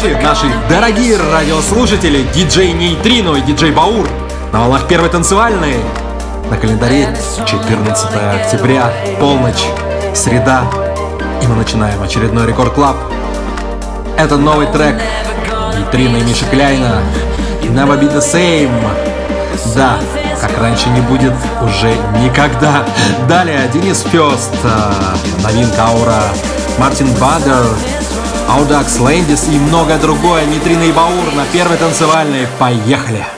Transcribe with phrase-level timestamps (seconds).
[0.00, 4.08] Ночи, наши дорогие радиослушатели, диджей Нейтрино и диджей Баур
[4.52, 5.74] на волнах первой танцевальной.
[6.48, 8.06] На календаре 14
[8.44, 9.64] октября, полночь,
[10.14, 10.62] среда,
[11.42, 12.96] и мы начинаем очередной Record Club.
[14.16, 15.00] Это новый трек
[15.76, 17.00] Витрина и Миши Кляйна
[17.62, 18.70] Never Be The Same.
[19.74, 19.98] Да,
[20.40, 22.84] как раньше не будет уже никогда.
[23.28, 26.22] Далее Денис Фест, э, новинка Аура,
[26.78, 27.64] Мартин Бадер,
[28.48, 30.46] Аудакс Лэндис и многое другое.
[30.46, 32.46] Нитрина и Баур на первой танцевальной.
[32.58, 33.37] Поехали!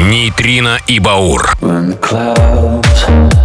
[0.00, 1.54] Нейтрино и Баур.
[1.60, 3.39] When clouds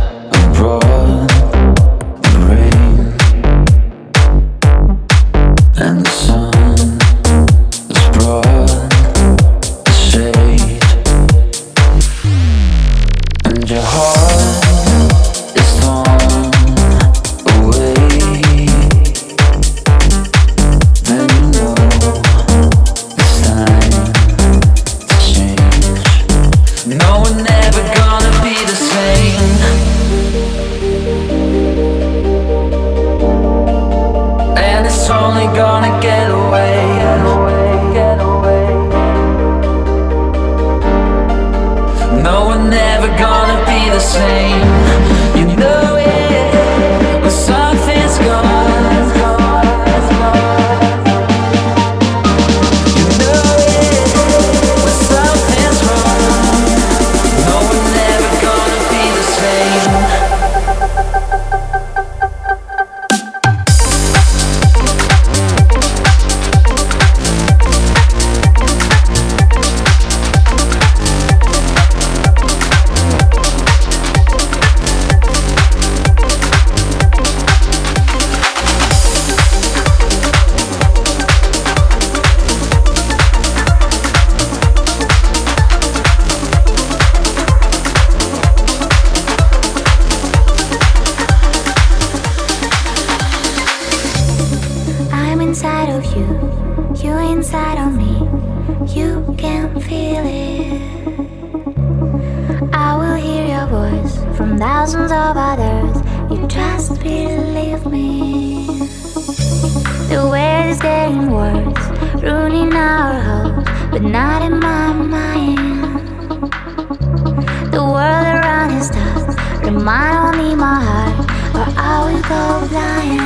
[119.85, 121.15] mine, I'll need my heart,
[121.53, 123.21] or I will go blind.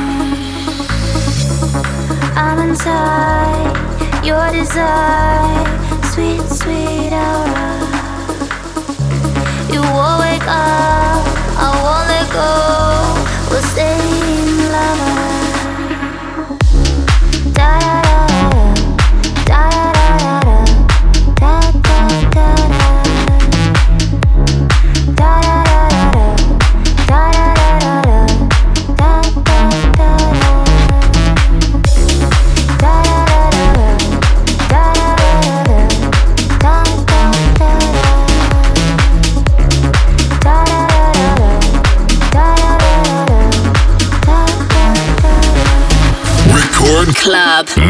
[2.36, 3.72] I'm inside
[4.22, 5.64] your desire,
[6.12, 7.70] sweet, sweet aura.
[9.72, 11.24] You won't wake up,
[11.64, 12.89] I won't let go.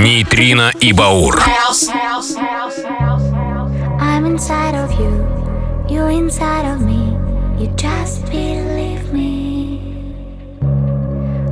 [0.00, 1.42] Нейтрино и Баур.
[4.00, 5.12] I'm inside of you,
[5.90, 7.18] you inside of me,
[7.58, 10.14] you just believe me.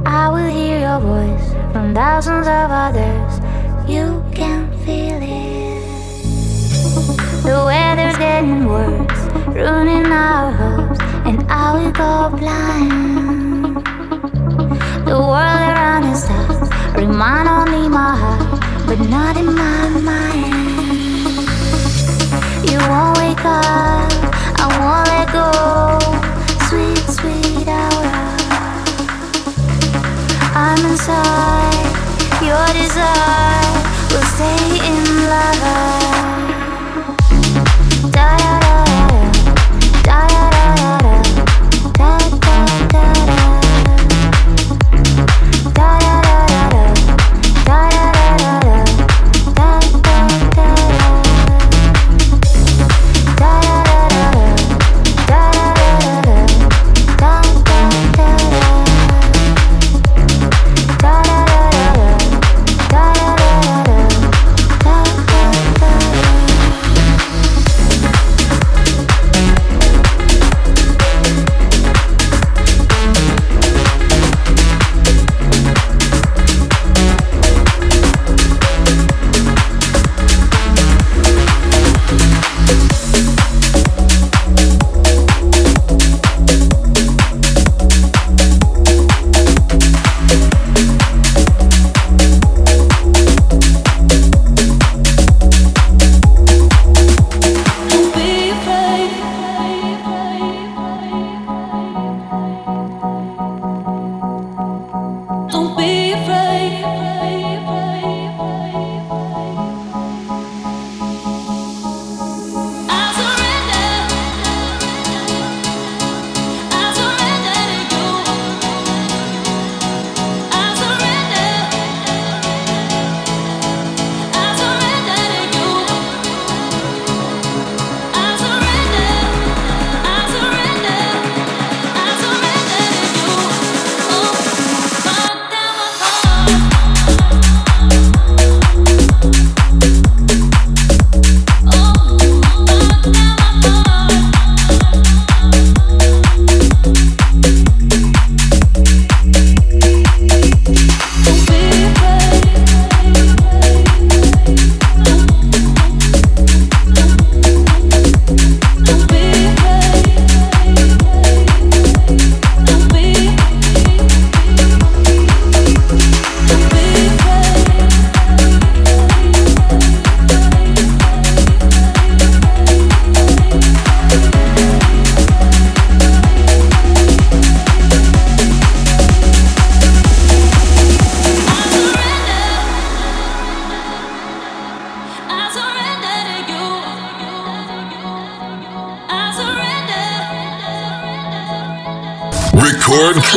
[0.06, 3.38] I will hear your voice from thousands of others,
[3.86, 5.82] you can feel it.
[7.42, 9.20] The weather's getting worse,
[9.54, 13.76] ruining our hopes, and I will go blind.
[15.04, 16.26] The world around us.
[16.26, 16.47] Dies.
[16.98, 20.52] Bring mine in my heart, but not in my mind.
[22.68, 24.10] You won't wake up,
[24.58, 25.48] I won't let go.
[26.66, 28.18] Sweet, sweet aura.
[30.58, 31.86] I'm inside,
[32.42, 33.78] your desire
[34.10, 36.17] will stay in love.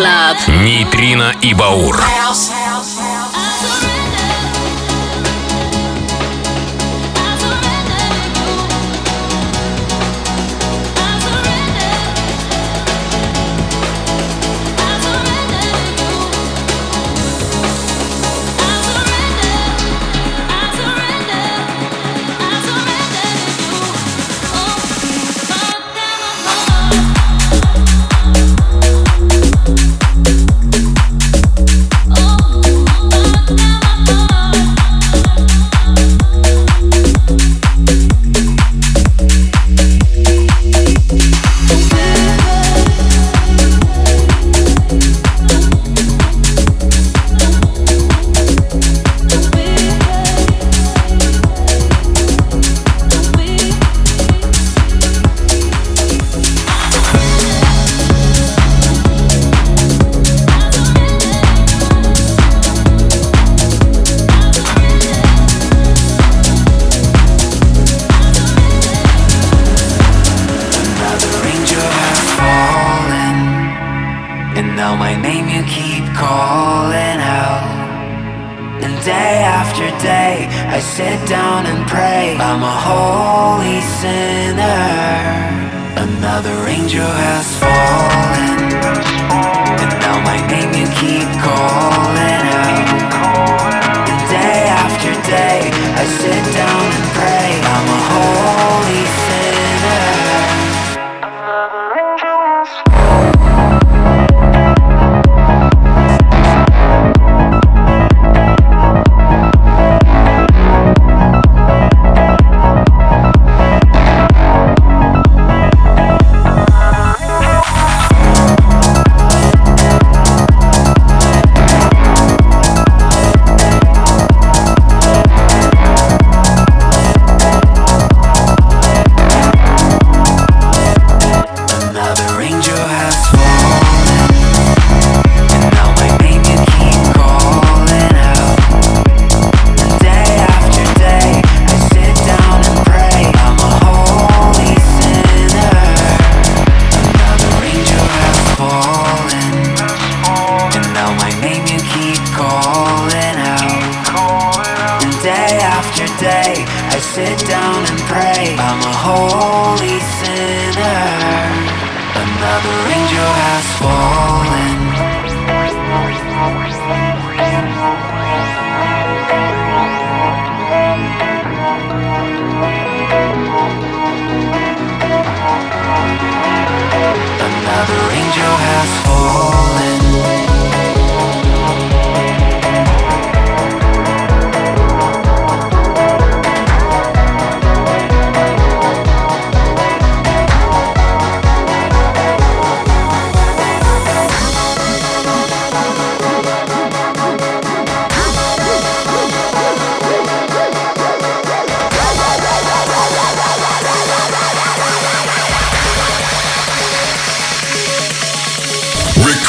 [0.01, 0.63] Club.
[0.63, 1.95] Нейтрино и Баур.
[1.95, 2.60] House.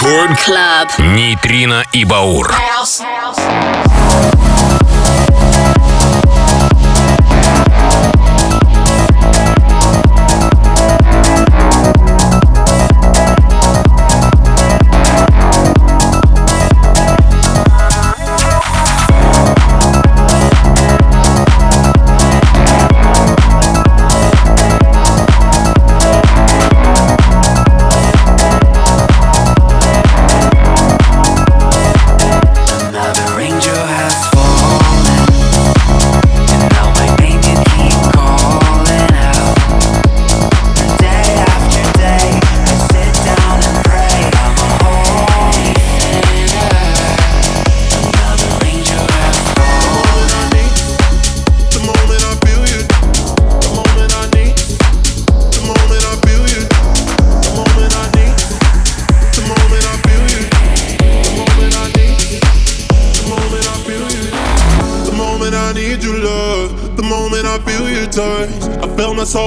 [0.03, 0.43] Рекорд.
[0.45, 0.99] Клаб.
[0.99, 2.51] Нейтрино и Баур.
[2.51, 3.03] House.
[3.03, 3.39] House.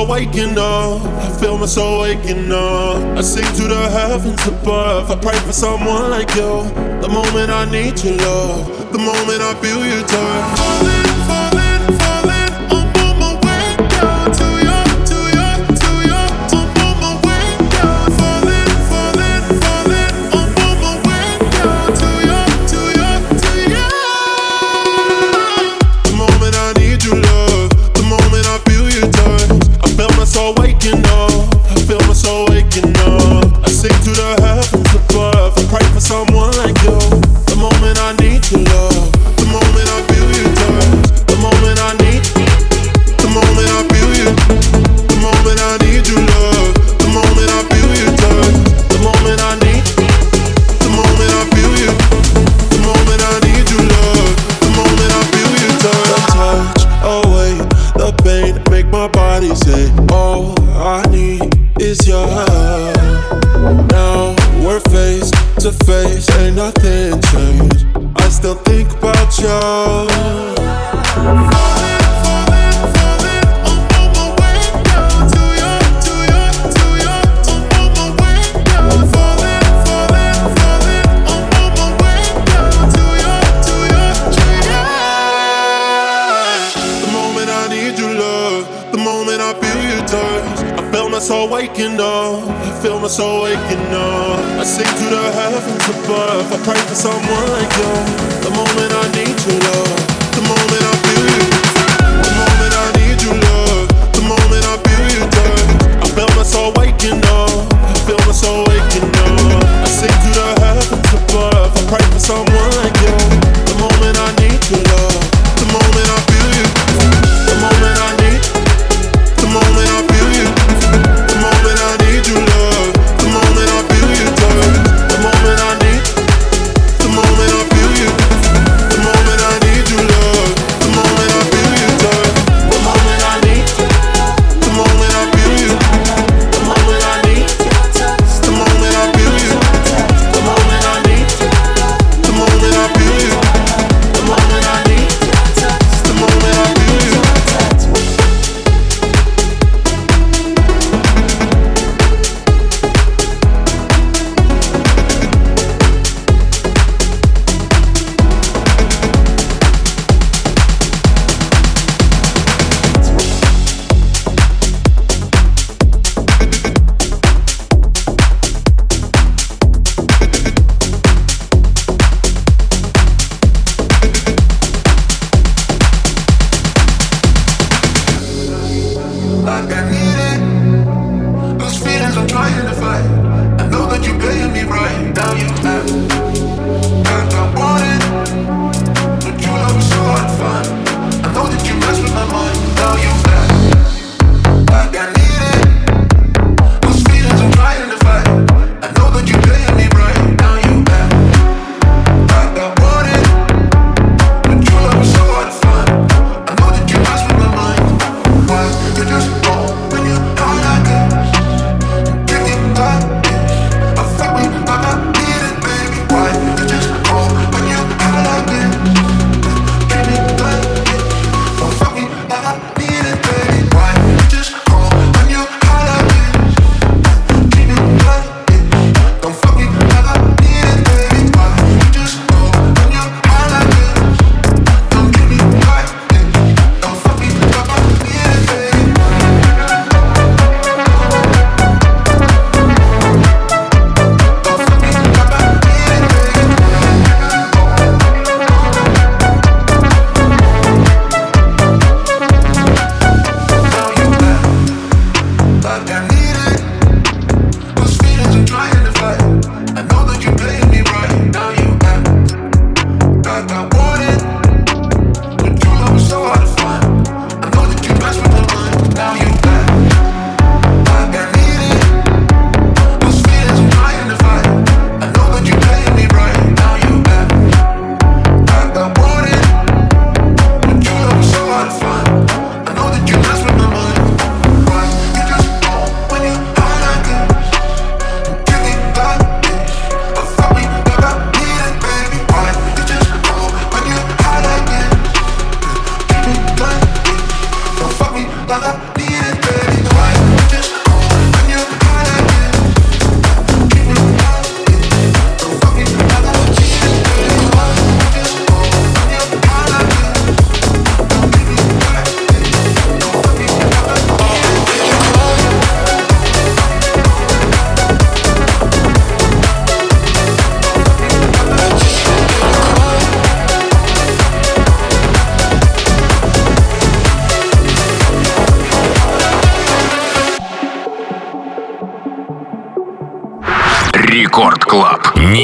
[0.08, 1.02] waking up.
[1.02, 3.18] I feel my soul waking up.
[3.18, 5.12] I sing to the heavens above.
[5.12, 6.64] I pray for someone like you.
[7.02, 10.60] The moment I need your love, the moment I feel your touch.
[10.60, 11.65] Falling, falling.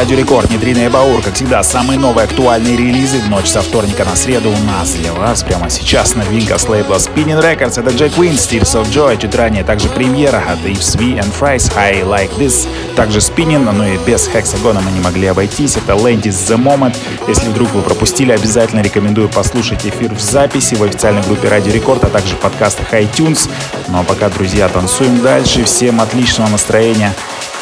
[0.00, 1.20] Радио Рекорд, Нитрина и Баур.
[1.20, 5.12] Как всегда, самые новые актуальные релизы в ночь со вторника на среду у нас для
[5.12, 5.42] вас.
[5.42, 7.78] Прямо сейчас новинка с лейбла Spinning Records.
[7.78, 9.20] Это Джек Queen, Tears of Joy.
[9.20, 12.66] Чуть ранее также премьера от Yves V and Fries, I Like This.
[12.96, 15.76] Также Spinning, но и без Хексагона мы не могли обойтись.
[15.76, 16.96] Это Landis The Moment.
[17.28, 22.04] Если вдруг вы пропустили, обязательно рекомендую послушать эфир в записи в официальной группе Радио Рекорд,
[22.04, 23.50] а также в подкастах iTunes.
[23.88, 25.64] Ну а пока, друзья, танцуем дальше.
[25.64, 27.12] Всем отличного настроения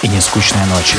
[0.02, 0.98] и нескучной ночи.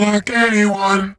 [0.00, 1.17] Like anyone.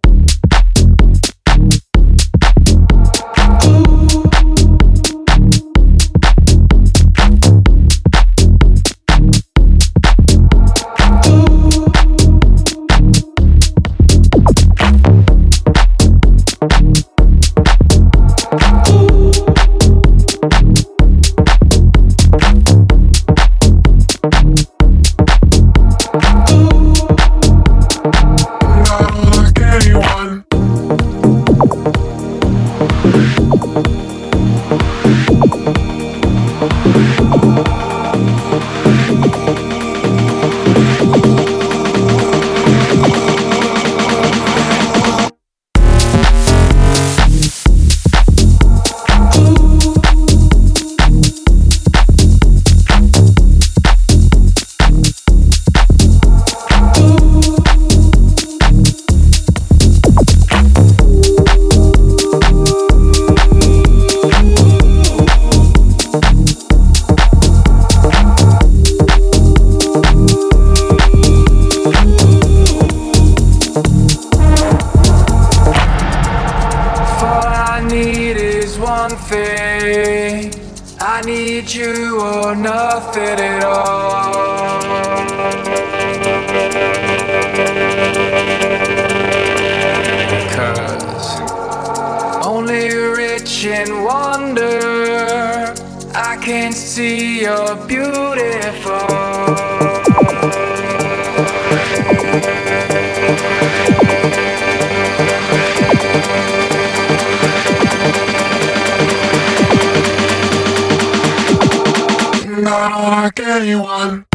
[112.70, 114.29] not like anyone.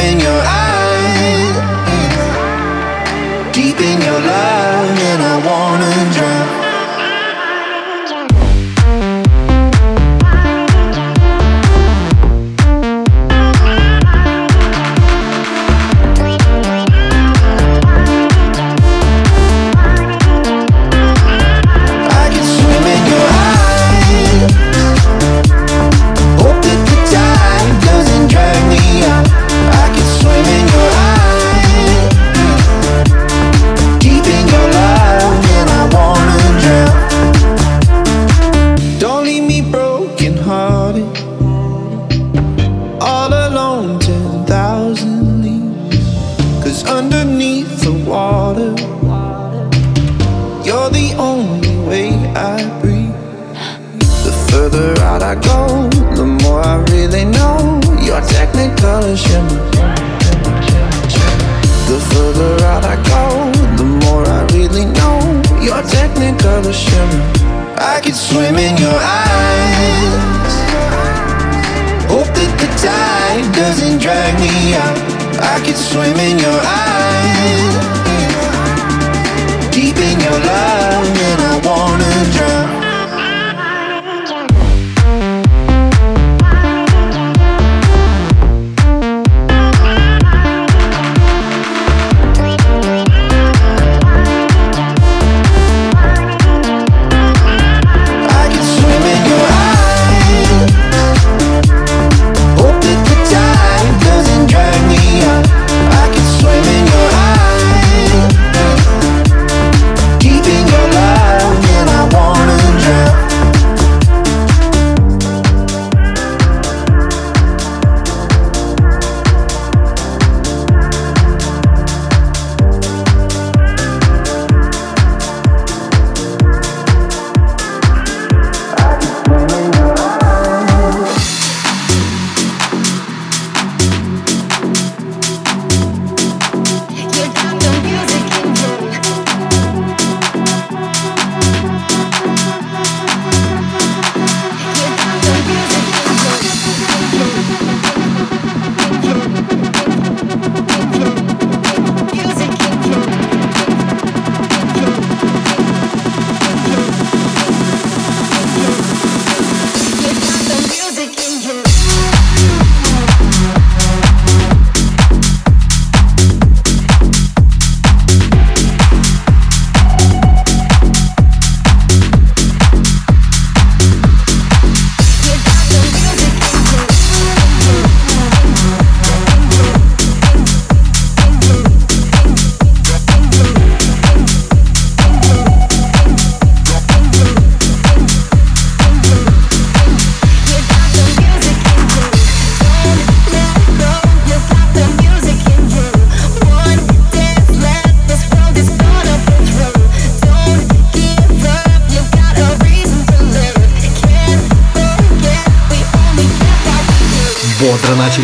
[0.00, 0.35] in your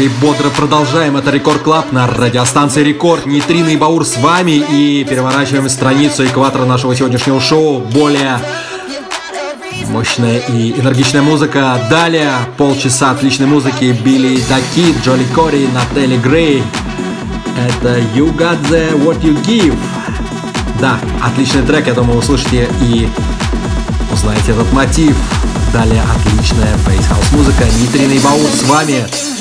[0.02, 1.16] и бодро продолжаем.
[1.16, 3.26] Это Record Club на радиостанции Рекорд.
[3.26, 7.80] Nejtrino & Baur с вами и переворачиваем страницу экватора нашего сегодняшнего шоу.
[7.80, 8.40] Более
[9.88, 11.78] мощная и энергичная музыка.
[11.88, 13.96] Далее полчаса отличной музыки.
[14.04, 16.64] Билли Даки, Джоли Кори, Натали Грей.
[17.56, 19.76] Это You Got The What You Give.
[20.80, 23.08] Да, отличный трек, я думаю, услышите и
[24.12, 25.16] узнаете этот мотив.
[25.72, 27.64] Далее отличная бейс-хаус музыка.
[27.64, 29.31] и Баур с вами.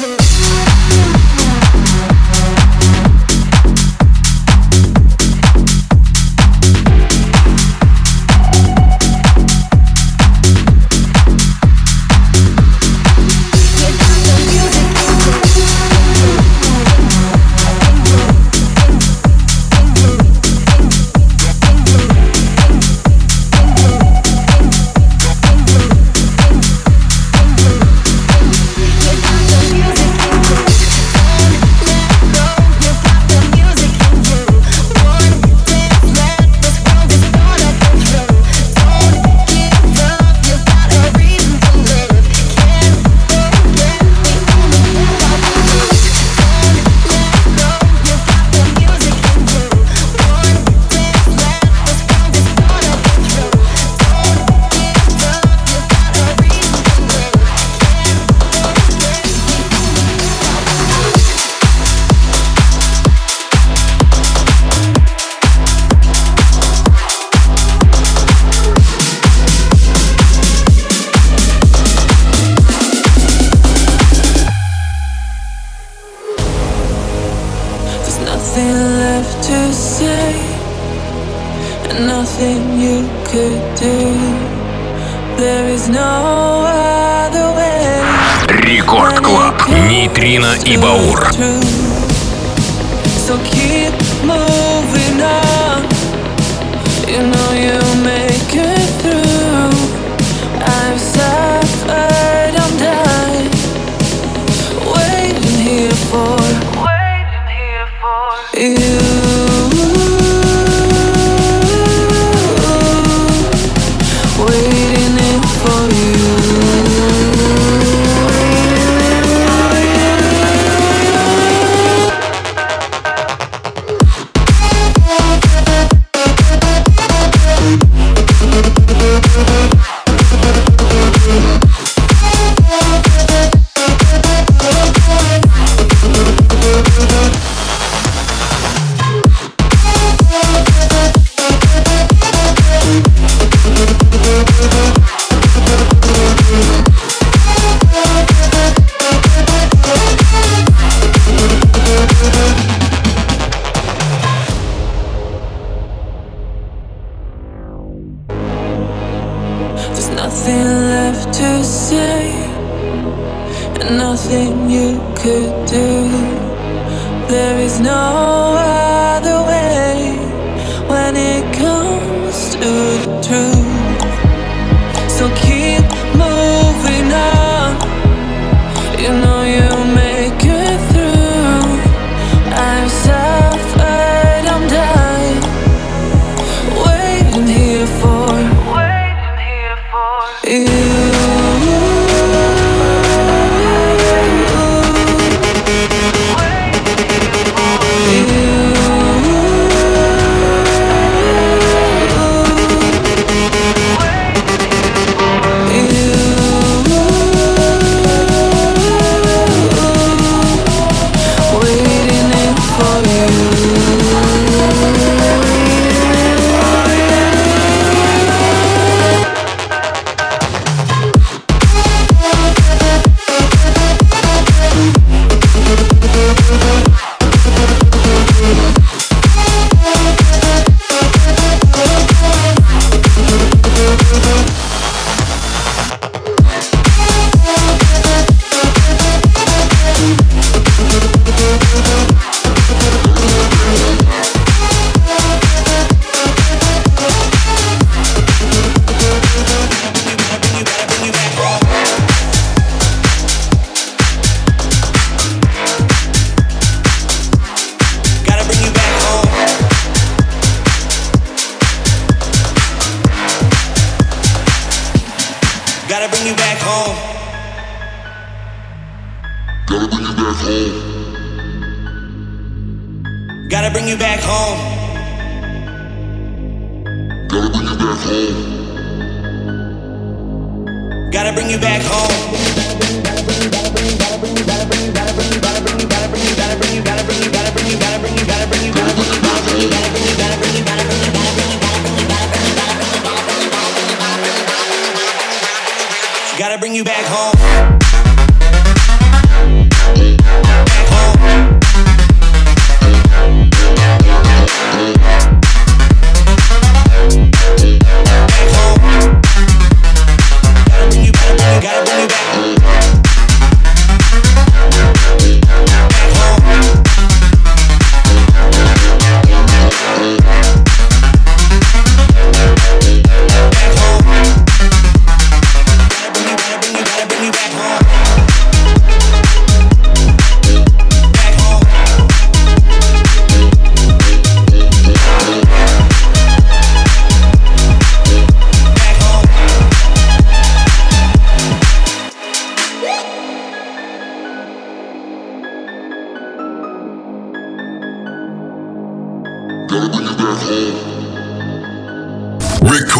[108.53, 109.30] you.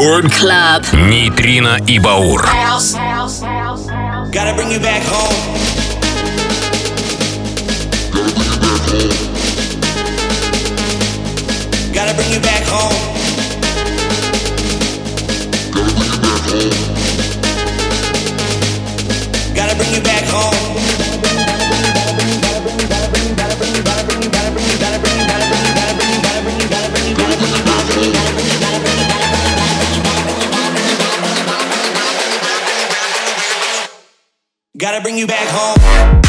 [0.02, 0.34] Рекорд.
[0.34, 0.94] Клаб.
[0.94, 2.44] Нейтрино и Баур.
[4.32, 5.62] Gotta bring you back home.
[34.82, 36.21] Gotta bring you back home.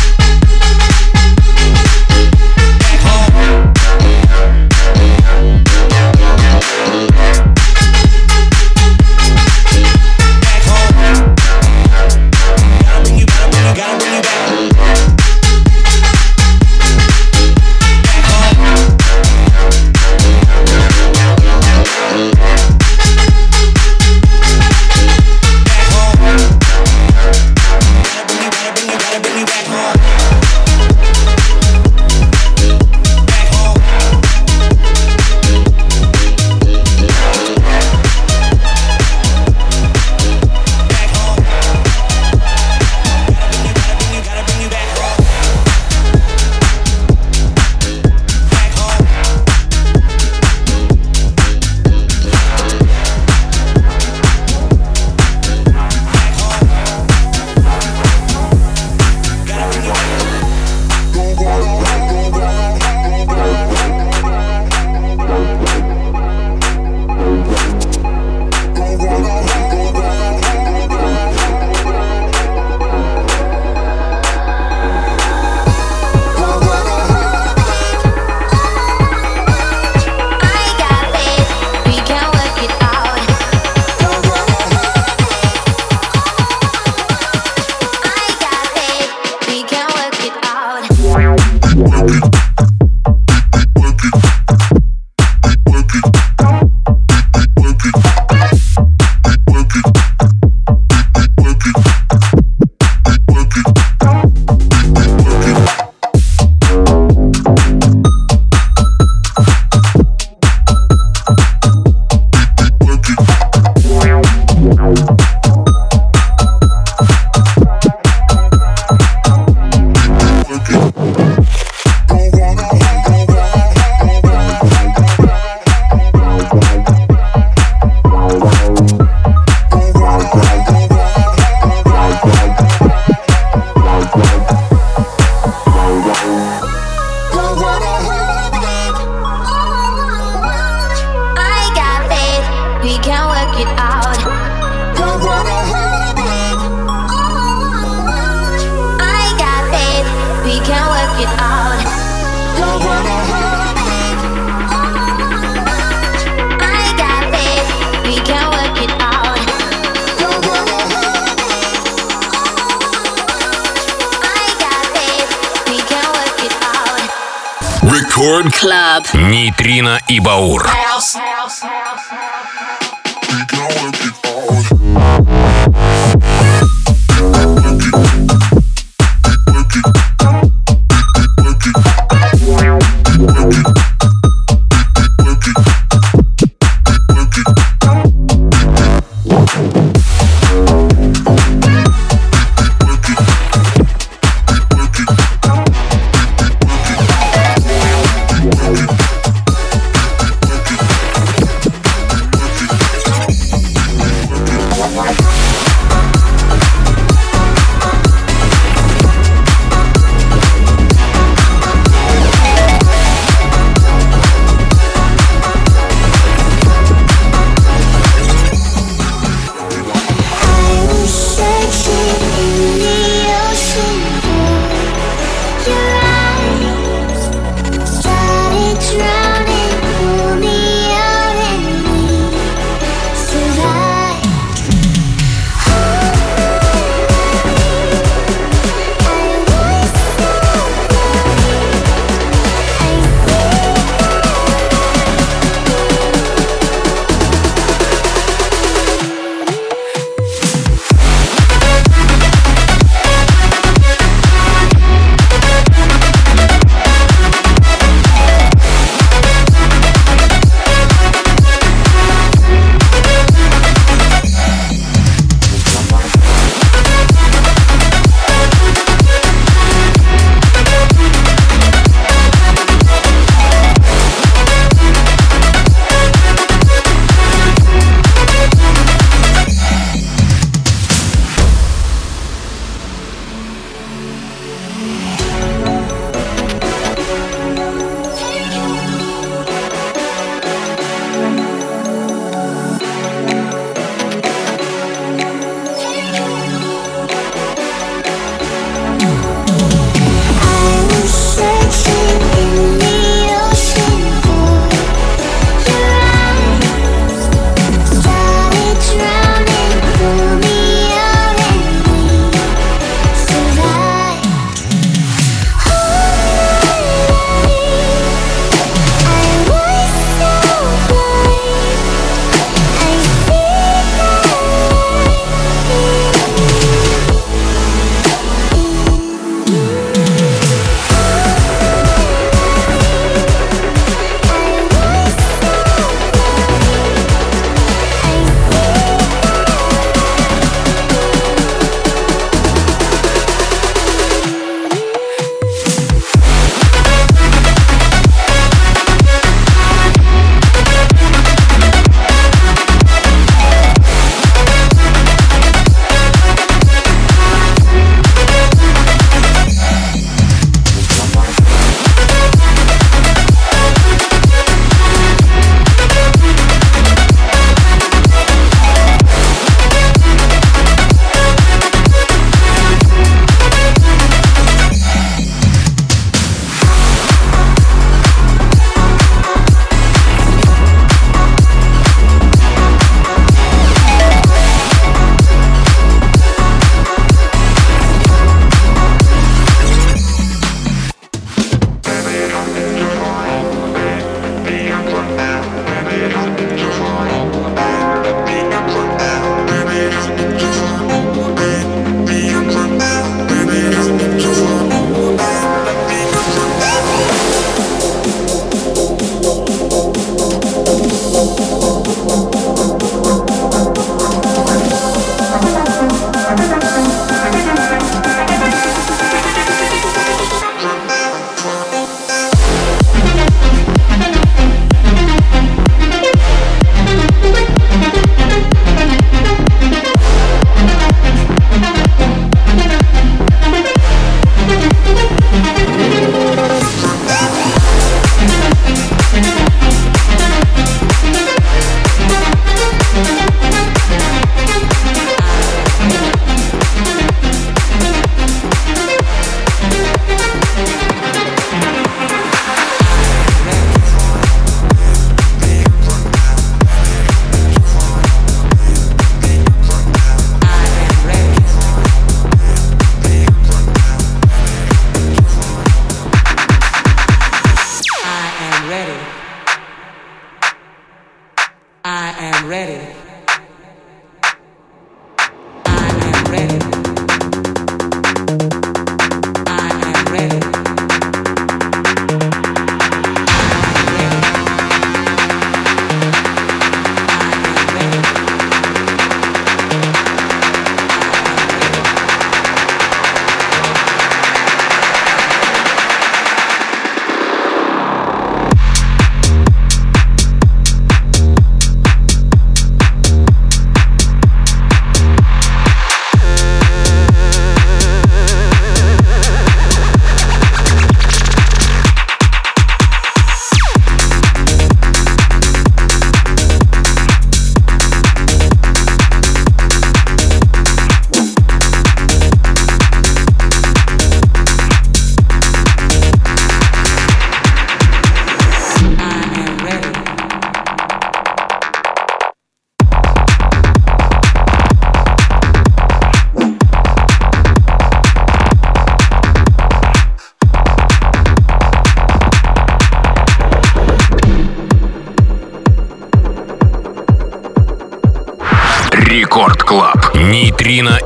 [170.12, 170.51] Нейтрино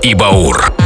[0.07, 0.86] и Баур.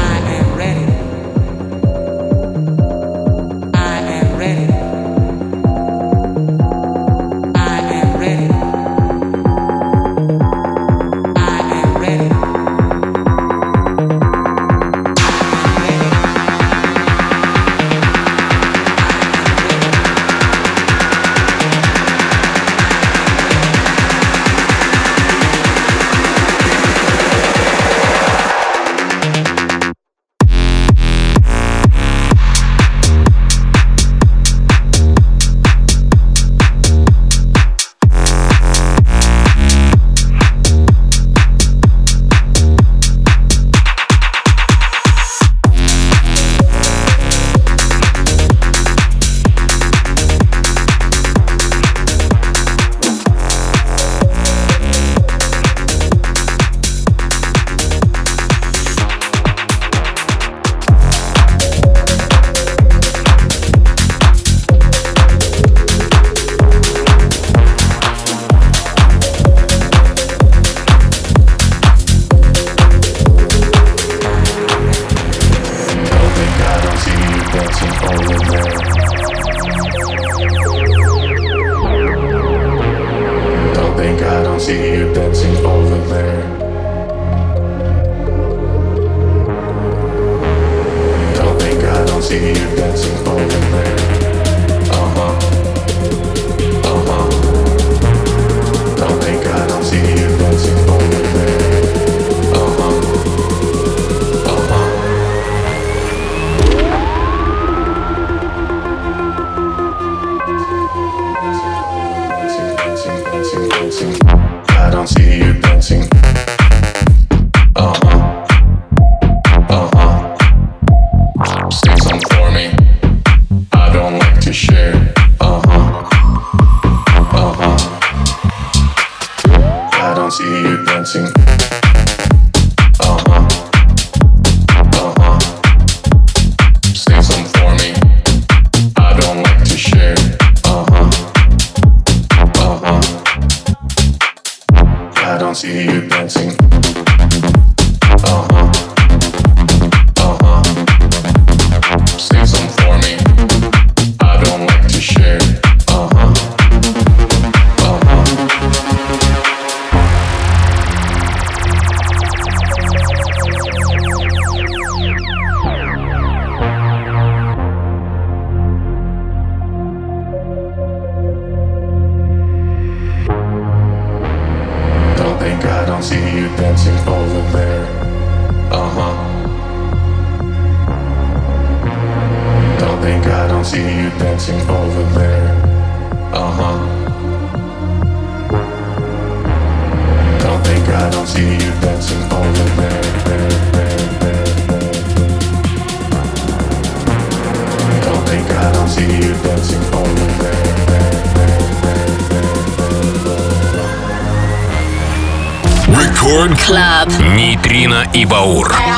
[207.34, 208.72] Нейтрино и Баур.
[208.72, 208.96] I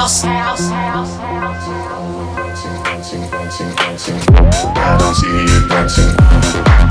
[4.99, 6.82] don't see you dancing.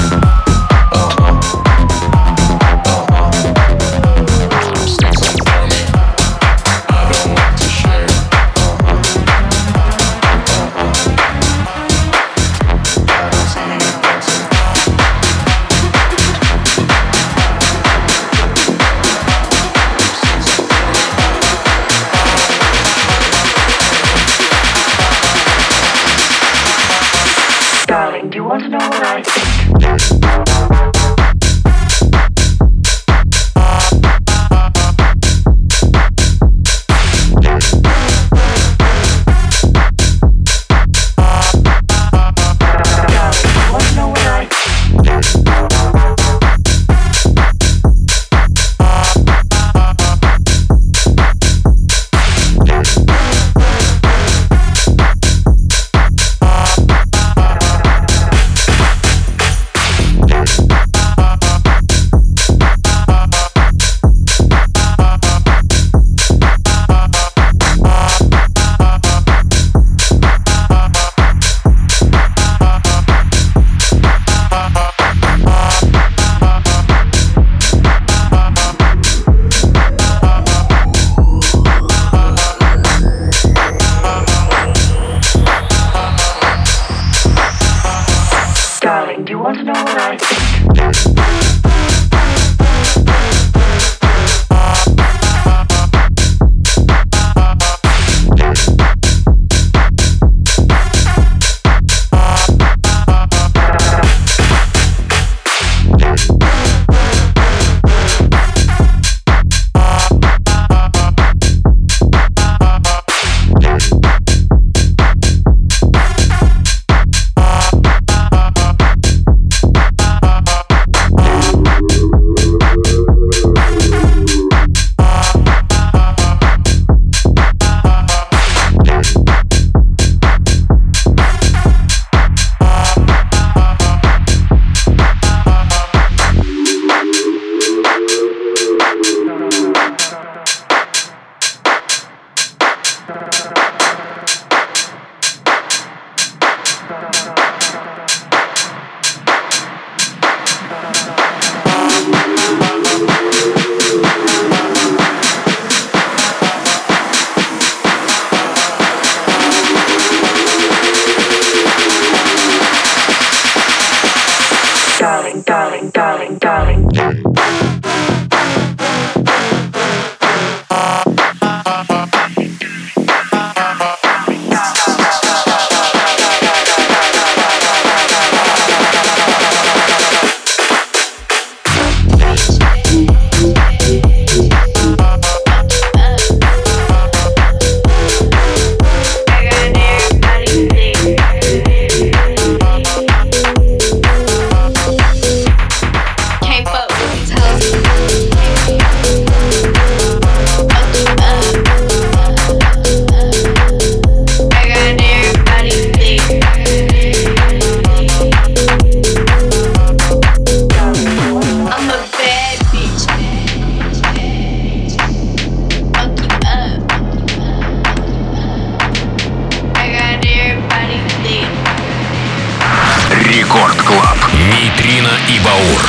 [225.01, 225.81] Нейтрино и Баур.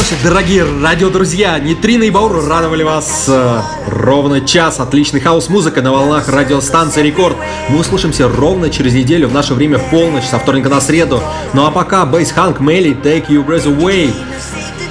[0.00, 4.78] Что ж, дорогие радиодрузья, Nejtrino и Baur радовали вас э, ровно час.
[4.78, 7.36] Отличный house-музыка на волнах радиостанции Рекорд.
[7.70, 11.22] Мы услышимся ровно через неделю в наше время в полночь, со вторника на среду.
[11.54, 14.12] Ну а пока Бейс Ханк Мелли, Take Your Breath Away.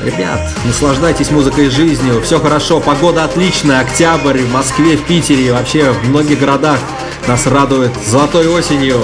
[0.04, 2.22] Ребят, наслаждайтесь музыкой и жизнью.
[2.24, 3.82] Все хорошо, погода отличная.
[3.82, 6.80] Октябрь в Москве, в Питере и вообще в многих городах
[7.28, 9.02] нас радует золотой осенью.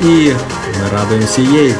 [0.00, 0.34] И
[0.80, 1.74] мы радуемся ей.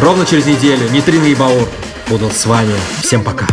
[0.00, 1.68] Ровно через неделю Нитрина и Баур
[2.08, 2.74] будут с вами.
[3.02, 3.46] Всем пока.